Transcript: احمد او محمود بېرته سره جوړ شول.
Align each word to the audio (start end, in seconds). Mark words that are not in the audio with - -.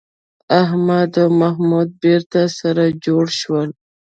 احمد 0.63 1.11
او 1.21 1.27
محمود 1.41 1.89
بېرته 2.01 2.41
سره 2.59 2.83
جوړ 3.05 3.25
شول. 3.39 3.69